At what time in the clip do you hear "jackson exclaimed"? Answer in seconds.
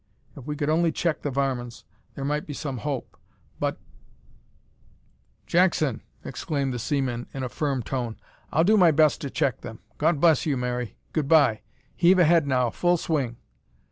5.53-6.73